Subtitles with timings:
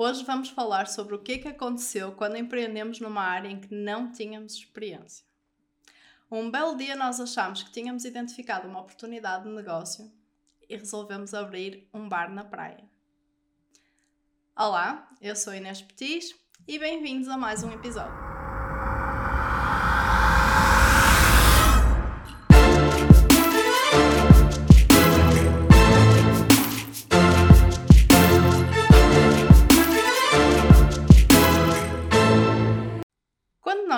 [0.00, 3.74] Hoje vamos falar sobre o que é que aconteceu quando empreendemos numa área em que
[3.74, 5.26] não tínhamos experiência.
[6.30, 10.08] Um belo dia nós achámos que tínhamos identificado uma oportunidade de negócio
[10.68, 12.84] e resolvemos abrir um bar na praia.
[14.56, 16.32] Olá, eu sou Inês Petis
[16.68, 18.37] e bem-vindos a mais um episódio.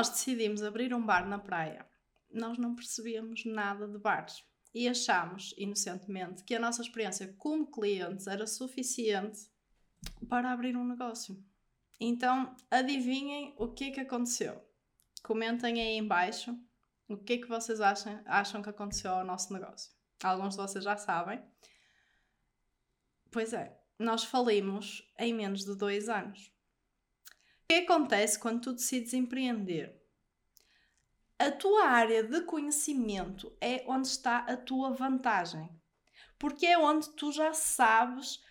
[0.01, 1.87] Nós decidimos abrir um bar na praia,
[2.33, 4.43] nós não percebíamos nada de bares
[4.73, 9.41] e achámos, inocentemente, que a nossa experiência como clientes era suficiente
[10.27, 11.37] para abrir um negócio.
[12.01, 14.65] Então, adivinhem o que é que aconteceu.
[15.23, 16.59] Comentem aí embaixo
[17.07, 19.93] o que é que vocês acham, acham que aconteceu ao nosso negócio.
[20.23, 21.45] Alguns de vocês já sabem.
[23.31, 26.51] Pois é, nós falimos em menos de dois anos
[27.71, 29.97] que acontece quando tu decides empreender?
[31.39, 35.71] A tua área de conhecimento é onde está a tua vantagem.
[36.37, 38.43] Porque é onde tu já sabes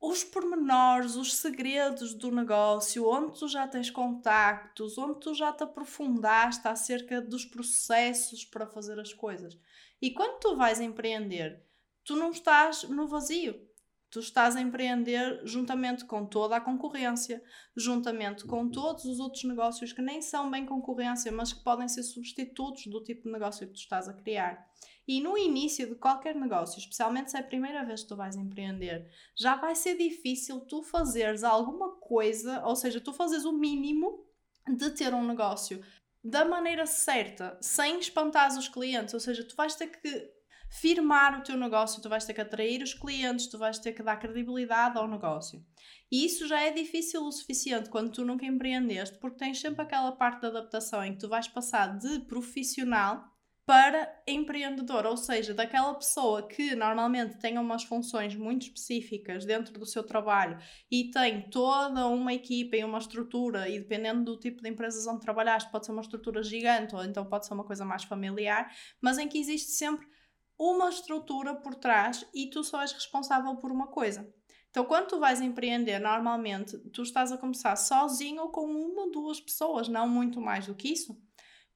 [0.00, 5.64] os pormenores, os segredos do negócio, onde tu já tens contactos, onde tu já te
[5.64, 9.58] aprofundaste acerca dos processos para fazer as coisas.
[10.00, 11.60] E quando tu vais empreender,
[12.04, 13.67] tu não estás no vazio.
[14.10, 17.42] Tu estás a empreender juntamente com toda a concorrência,
[17.76, 22.02] juntamente com todos os outros negócios que nem são bem concorrência, mas que podem ser
[22.02, 24.66] substitutos do tipo de negócio que tu estás a criar.
[25.06, 28.36] E no início de qualquer negócio, especialmente se é a primeira vez que tu vais
[28.36, 34.26] empreender, já vai ser difícil tu fazeres alguma coisa, ou seja, tu fazes o mínimo
[34.66, 35.82] de ter um negócio
[36.22, 40.37] da maneira certa, sem espantar os clientes, ou seja, tu vais ter que
[40.68, 44.02] firmar o teu negócio, tu vais ter que atrair os clientes, tu vais ter que
[44.02, 45.64] dar credibilidade ao negócio.
[46.10, 50.12] E isso já é difícil o suficiente quando tu nunca empreendeste, porque tens sempre aquela
[50.12, 53.24] parte da adaptação em que tu vais passar de profissional
[53.68, 59.84] para empreendedor, ou seja, daquela pessoa que normalmente tem umas funções muito específicas dentro do
[59.84, 60.58] seu trabalho
[60.90, 65.20] e tem toda uma equipa e uma estrutura, e dependendo do tipo de empresas onde
[65.20, 69.18] trabalhaste, pode ser uma estrutura gigante ou então pode ser uma coisa mais familiar, mas
[69.18, 70.08] em que existe sempre
[70.58, 74.28] uma estrutura por trás e tu só és responsável por uma coisa.
[74.70, 79.40] Então, quando tu vais empreender, normalmente tu estás a começar sozinho ou com uma, duas
[79.40, 81.18] pessoas, não muito mais do que isso.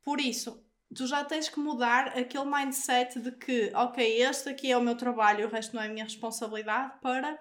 [0.03, 0.63] Por isso,
[0.95, 4.97] tu já tens que mudar aquele mindset de que, ok, este aqui é o meu
[4.97, 7.41] trabalho, o resto não é minha responsabilidade, para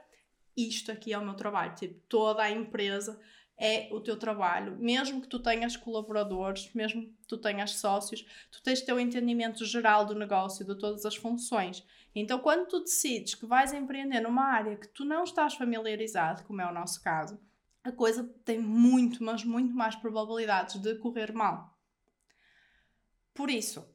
[0.56, 1.76] isto aqui é o meu trabalho.
[1.76, 3.20] Tipo, toda a empresa
[3.62, 4.76] é o teu trabalho.
[4.80, 9.64] Mesmo que tu tenhas colaboradores, mesmo que tu tenhas sócios, tu tens o um entendimento
[9.64, 11.86] geral do negócio, de todas as funções.
[12.16, 16.60] Então, quando tu decides que vais empreender numa área que tu não estás familiarizado, como
[16.60, 17.40] é o nosso caso,
[17.84, 21.80] a coisa tem muito, mas muito mais probabilidades de correr mal.
[23.32, 23.88] Por isso,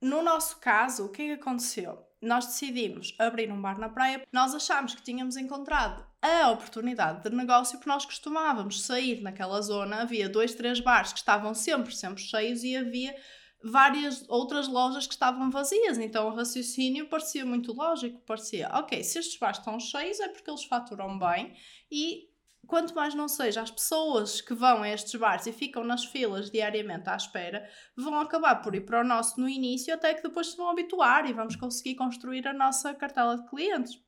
[0.00, 2.02] no nosso caso, o que é que aconteceu?
[2.20, 4.26] Nós decidimos abrir um bar na praia.
[4.32, 10.02] Nós achámos que tínhamos encontrado a oportunidade de negócio que nós costumávamos sair naquela zona.
[10.02, 13.16] Havia dois, três bares que estavam sempre, sempre cheios e havia
[13.62, 15.98] várias outras lojas que estavam vazias.
[15.98, 18.20] Então o raciocínio parecia muito lógico.
[18.20, 21.54] Parecia, ok, se estes bares estão cheios é porque eles faturam bem
[21.90, 22.28] e
[22.66, 26.50] quanto mais não seja, as pessoas que vão a estes bares e ficam nas filas
[26.50, 30.48] diariamente à espera vão acabar por ir para o nosso no início até que depois
[30.48, 34.00] se vão habituar e vamos conseguir construir a nossa cartela de clientes.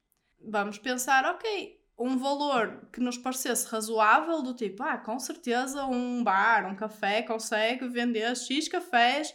[0.44, 6.22] Vamos pensar, ok, um valor que nos parecesse razoável, do tipo, ah, com certeza um
[6.25, 9.32] bar, um café consegue vender X cafés,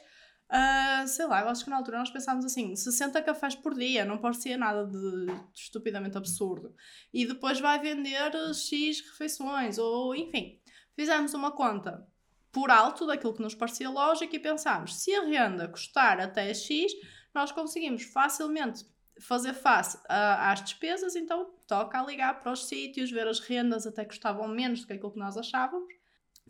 [0.51, 4.05] uh, sei lá, eu acho que na altura nós pensámos assim, 60 cafés por dia,
[4.05, 6.73] não parecia nada de, de estupidamente absurdo.
[7.13, 10.59] E depois vai vender X refeições, ou enfim,
[10.95, 12.05] fizemos uma conta
[12.51, 16.91] por alto daquilo que nos parecia lógico e pensámos, se a renda custar até X,
[17.33, 18.83] nós conseguimos facilmente
[19.19, 23.85] fazer face a, às despesas, então toca a ligar para os sítios, ver as rendas
[23.85, 25.87] até custavam menos do que aquilo que nós achávamos.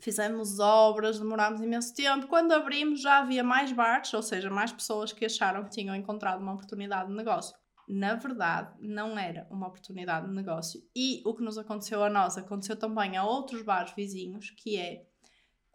[0.00, 2.28] Fizemos obras, demorámos imenso tempo.
[2.28, 6.40] Quando abrimos já havia mais bares, ou seja, mais pessoas que acharam que tinham encontrado
[6.40, 7.56] uma oportunidade de negócio.
[7.88, 10.80] Na verdade, não era uma oportunidade de negócio.
[10.94, 15.04] E o que nos aconteceu a nós aconteceu também a outros bares vizinhos, que é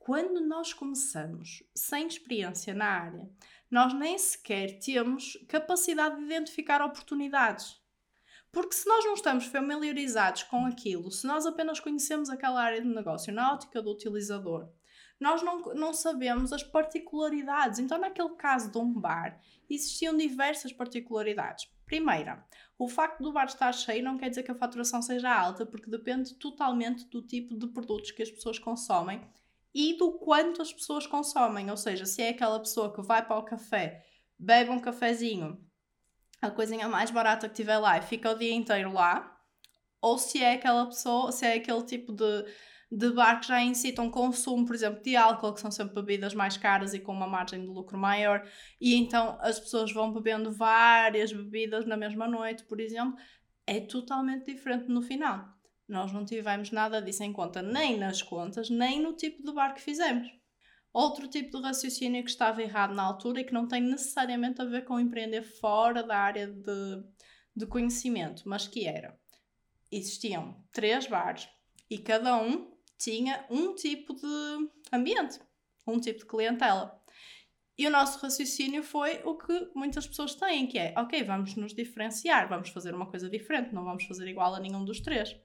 [0.06, 3.30] quando nós começamos sem experiência na área,
[3.72, 7.82] nós nem sequer temos capacidade de identificar oportunidades.
[8.52, 12.88] Porque se nós não estamos familiarizados com aquilo, se nós apenas conhecemos aquela área de
[12.88, 14.68] negócio na ótica do utilizador,
[15.18, 17.80] nós não, não sabemos as particularidades.
[17.80, 19.40] Então, naquele caso de um bar,
[19.70, 21.72] existiam diversas particularidades.
[21.86, 22.46] Primeira,
[22.78, 25.90] o facto do bar estar cheio não quer dizer que a faturação seja alta, porque
[25.90, 29.22] depende totalmente do tipo de produtos que as pessoas consomem
[29.74, 31.70] e do quanto as pessoas consomem.
[31.72, 34.06] Ou seja, se é aquela pessoa que vai para o café,
[34.38, 35.60] bebe um cafezinho,
[36.42, 39.34] a coisinha mais barata que tiver lá e fica o dia inteiro lá,
[40.02, 42.46] ou se é aquela pessoa, se é aquele tipo de,
[42.92, 46.58] de bar que já incitam consumo, por exemplo, de álcool, que são sempre bebidas mais
[46.58, 48.46] caras e com uma margem de lucro maior,
[48.82, 53.16] e então as pessoas vão bebendo várias bebidas na mesma noite, por exemplo,
[53.66, 55.48] é totalmente diferente no final.
[55.94, 59.76] Nós não tivemos nada disso em conta, nem nas contas, nem no tipo de bar
[59.76, 60.28] que fizemos.
[60.92, 64.66] Outro tipo de raciocínio que estava errado na altura e que não tem necessariamente a
[64.66, 67.04] ver com empreender fora da área de,
[67.56, 69.16] de conhecimento, mas que era:
[69.92, 71.48] existiam três bares
[71.88, 75.40] e cada um tinha um tipo de ambiente,
[75.86, 77.00] um tipo de clientela.
[77.78, 81.76] E o nosso raciocínio foi o que muitas pessoas têm, que é, ok, vamos nos
[81.76, 85.36] diferenciar, vamos fazer uma coisa diferente, não vamos fazer igual a nenhum dos três.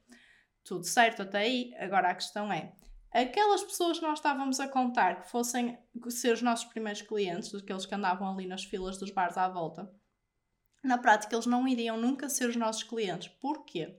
[0.69, 2.75] Tudo certo até aí, agora a questão é,
[3.11, 5.79] aquelas pessoas que nós estávamos a contar que fossem
[6.11, 9.91] ser os nossos primeiros clientes, aqueles que andavam ali nas filas dos bares à volta,
[10.85, 13.29] na prática eles não iriam nunca ser os nossos clientes.
[13.41, 13.99] Porquê?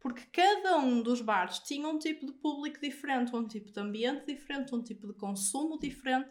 [0.00, 4.24] Porque cada um dos bares tinha um tipo de público diferente, um tipo de ambiente
[4.24, 6.30] diferente, um tipo de consumo diferente,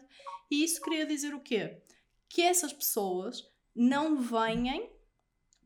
[0.50, 1.84] e isso queria dizer o quê?
[2.28, 3.44] Que essas pessoas
[3.76, 4.90] não vêm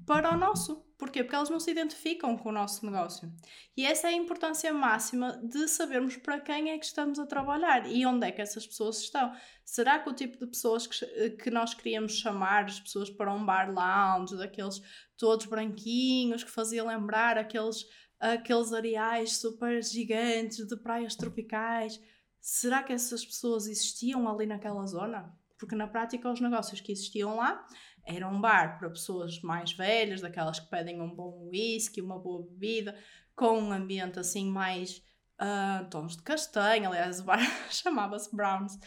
[0.06, 0.84] para o nosso.
[0.99, 1.25] Porquê?
[1.25, 3.28] Porque elas não se identificam com o nosso negócio.
[3.76, 7.90] E essa é a importância máxima de sabermos para quem é que estamos a trabalhar
[7.90, 9.34] e onde é que essas pessoas estão.
[9.64, 13.44] Será que o tipo de pessoas que, que nós queríamos chamar, as pessoas para um
[13.44, 14.81] bar lounge, daqueles
[15.16, 17.84] todos branquinhos, que fazia lembrar aqueles,
[18.20, 22.00] aqueles areais super gigantes de praias tropicais,
[22.40, 25.37] será que essas pessoas existiam ali naquela zona?
[25.58, 27.64] Porque na prática os negócios que existiam lá
[28.04, 32.43] era um bar para pessoas mais velhas, daquelas que pedem um bom whisky, uma boa
[32.43, 32.96] bebida,
[33.34, 35.02] com um ambiente assim mais
[35.40, 36.88] uh, tons de castanho.
[36.88, 37.38] Aliás, o bar
[37.70, 38.78] chamava-se Browns.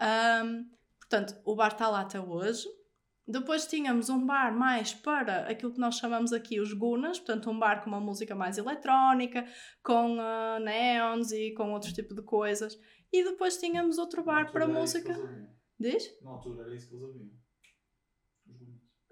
[0.00, 0.70] Um,
[1.00, 2.66] portanto, o bar está lá até hoje.
[3.26, 7.58] Depois tínhamos um bar mais para aquilo que nós chamamos aqui os gunas, portanto, um
[7.58, 9.46] bar com uma música mais eletrónica,
[9.82, 12.76] com uh, neons e com outro tipo de coisas.
[13.12, 15.14] E depois tínhamos outro bar para música.
[15.78, 16.20] Diz?
[16.22, 17.41] Na altura era isso que eles ouviam.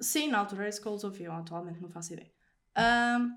[0.00, 2.32] Sim, na altura era isso que eles ouviam, atualmente não faço ideia.
[2.76, 3.36] Um,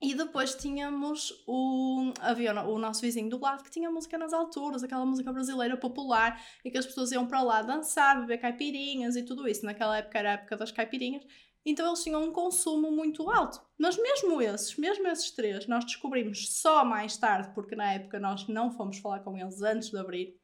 [0.00, 4.82] e depois tínhamos o, havia o nosso vizinho do lado que tinha música nas alturas,
[4.82, 9.22] aquela música brasileira popular, e que as pessoas iam para lá dançar, beber caipirinhas e
[9.22, 9.64] tudo isso.
[9.64, 11.24] Naquela época era a época das caipirinhas.
[11.64, 13.60] Então eles tinham um consumo muito alto.
[13.78, 18.46] Mas mesmo esses, mesmo esses três, nós descobrimos só mais tarde, porque na época nós
[18.46, 20.38] não fomos falar com eles antes de abrir,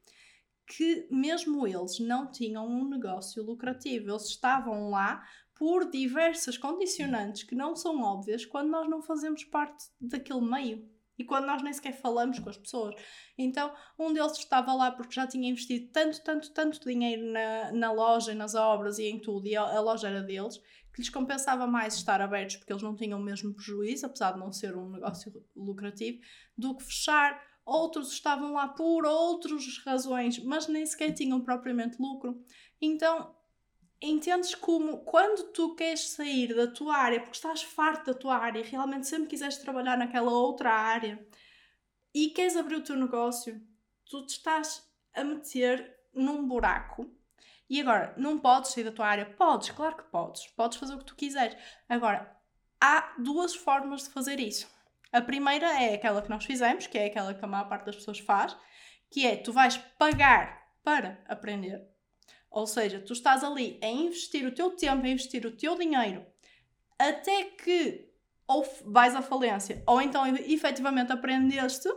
[0.67, 4.11] que mesmo eles não tinham um negócio lucrativo.
[4.11, 5.23] Eles estavam lá
[5.55, 11.23] por diversas condicionantes que não são óbvias quando nós não fazemos parte daquele meio e
[11.23, 12.95] quando nós nem sequer falamos com as pessoas.
[13.37, 17.91] Então, um deles estava lá porque já tinha investido tanto, tanto, tanto dinheiro na, na
[17.91, 20.57] loja, nas obras e em tudo, e a, a loja era deles,
[20.93, 24.39] que lhes compensava mais estar abertos porque eles não tinham o mesmo prejuízo, apesar de
[24.39, 26.19] não ser um negócio lucrativo,
[26.57, 32.43] do que fechar outros estavam lá por outras razões, mas nem sequer tinham propriamente lucro.
[32.81, 33.35] Então,
[34.01, 38.63] entendes como quando tu queres sair da tua área, porque estás farto da tua área,
[38.63, 41.25] realmente sempre quiseres trabalhar naquela outra área
[42.13, 43.61] e queres abrir o teu negócio,
[44.05, 47.09] tu te estás a meter num buraco.
[47.69, 49.25] E agora, não podes sair da tua área?
[49.25, 50.45] Podes, claro que podes.
[50.47, 51.57] Podes fazer o que tu quiseres.
[51.87, 52.37] Agora,
[52.79, 54.67] há duas formas de fazer isso.
[55.13, 57.95] A primeira é aquela que nós fizemos, que é aquela que a maior parte das
[57.95, 58.57] pessoas faz,
[59.11, 61.87] que é tu vais pagar para aprender.
[62.49, 66.25] Ou seja, tu estás ali a investir o teu tempo, a investir o teu dinheiro,
[66.97, 68.11] até que
[68.47, 71.87] ou vais à falência, ou então efetivamente aprendeste,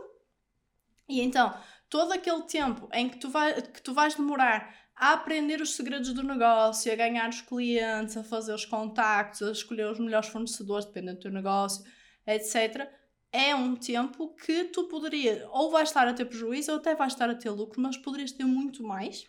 [1.09, 1.59] e então
[1.89, 6.13] todo aquele tempo em que tu, vai, que tu vais demorar a aprender os segredos
[6.13, 10.85] do negócio, a ganhar os clientes, a fazer os contactos, a escolher os melhores fornecedores,
[10.85, 11.83] dependendo do teu negócio,
[12.25, 12.87] etc
[13.31, 17.13] é um tempo que tu poderias, ou vais estar a ter prejuízo, ou até vais
[17.13, 19.25] estar a ter lucro, mas poderias ter muito mais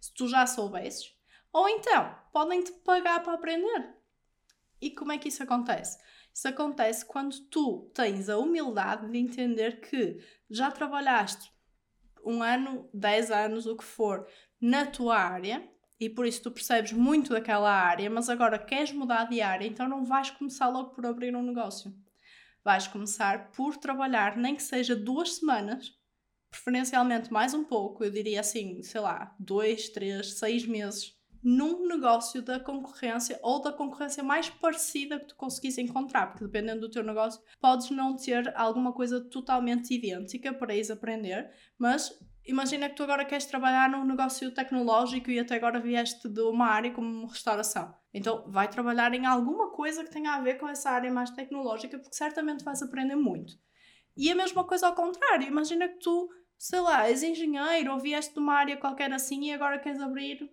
[0.00, 1.14] se tu já soubesses.
[1.52, 3.94] Ou então, podem-te pagar para aprender.
[4.80, 5.98] E como é que isso acontece?
[6.34, 10.18] Isso acontece quando tu tens a humildade de entender que
[10.50, 11.52] já trabalhaste
[12.24, 14.26] um ano, dez anos, o que for,
[14.60, 15.66] na tua área
[16.00, 19.88] e por isso tu percebes muito daquela área, mas agora queres mudar de área, então
[19.88, 21.94] não vais começar logo por abrir um negócio
[22.64, 25.92] vais começar por trabalhar, nem que seja duas semanas,
[26.50, 32.40] preferencialmente mais um pouco, eu diria assim, sei lá, dois, três, seis meses, num negócio
[32.40, 37.02] da concorrência ou da concorrência mais parecida que tu conseguis encontrar, porque dependendo do teu
[37.02, 43.02] negócio, podes não ter alguma coisa totalmente idêntica para ires aprender, mas imagina que tu
[43.02, 47.94] agora queres trabalhar num negócio tecnológico e até agora vieste de uma área como restauração.
[48.12, 51.98] Então, vai trabalhar em alguma coisa que tenha a ver com essa área mais tecnológica,
[51.98, 53.54] porque certamente vais aprender muito.
[54.16, 58.32] E a mesma coisa ao contrário, imagina que tu, sei lá, és engenheiro ou vieste
[58.32, 60.48] de uma área qualquer assim e agora queres abrir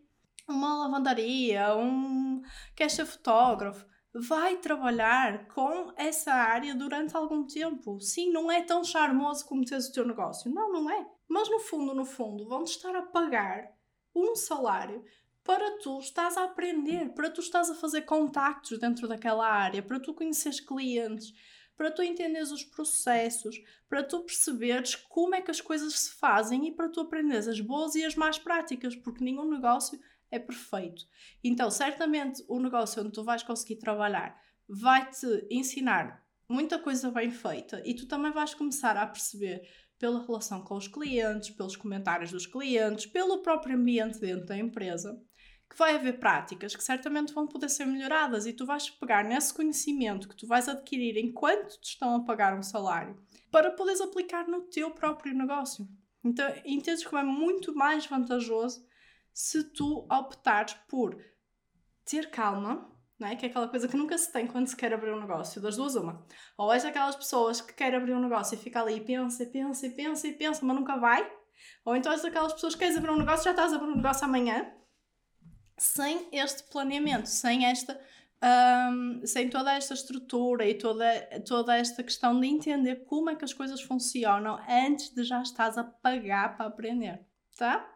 [0.48, 2.42] uma lavandaria, um
[2.76, 8.00] queres ser fotógrafo vai trabalhar com essa área durante algum tempo.
[8.00, 10.52] Sim, não é tão charmoso como teres o teu negócio.
[10.52, 11.08] Não, não é.
[11.28, 13.72] Mas no fundo, no fundo, vão-te estar a pagar
[14.14, 15.04] um salário
[15.44, 20.00] para tu estás a aprender, para tu estás a fazer contactos dentro daquela área, para
[20.00, 21.34] tu conheceres clientes,
[21.76, 26.68] para tu entenderes os processos, para tu perceberes como é que as coisas se fazem
[26.68, 30.00] e para tu aprenderes as boas e as más práticas, porque nenhum negócio
[30.32, 31.04] é perfeito.
[31.44, 37.82] Então, certamente, o negócio onde tu vais conseguir trabalhar vai-te ensinar muita coisa bem feita
[37.86, 39.62] e tu também vais começar a perceber
[40.00, 45.22] pela relação com os clientes, pelos comentários dos clientes, pelo próprio ambiente dentro da empresa,
[45.70, 49.54] que vai haver práticas que certamente vão poder ser melhoradas e tu vais pegar nesse
[49.54, 53.16] conhecimento que tu vais adquirir enquanto te estão a pagar um salário
[53.52, 55.88] para poderes aplicar no teu próprio negócio.
[56.24, 58.86] Então, entendes que é muito mais vantajoso
[59.34, 61.16] se tu optares por
[62.06, 63.36] ter calma, não é?
[63.36, 65.78] que é aquela coisa que nunca se tem quando se quer abrir um negócio, das
[65.78, 66.26] duas uma.
[66.58, 69.46] Ou és aquelas pessoas que querem abrir um negócio e fica ali e pensa, e
[69.46, 71.32] pensa, e pensa, e pensa, mas nunca vai.
[71.86, 73.96] Ou então és aquelas pessoas que queres abrir um negócio, já estás a abrir um
[73.96, 74.72] negócio amanhã,
[75.78, 78.00] sem este planeamento, sem esta...
[78.44, 81.06] Um, sem toda esta estrutura e toda,
[81.48, 85.78] toda esta questão de entender como é que as coisas funcionam antes de já estás
[85.78, 87.24] a pagar para aprender,
[87.56, 87.88] tá?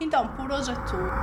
[0.00, 1.20] Então, por hoje é tudo.